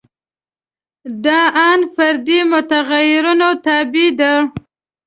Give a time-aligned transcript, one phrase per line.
[1.23, 1.39] دا
[1.69, 4.33] ان فردي متغیرونو تابع دي.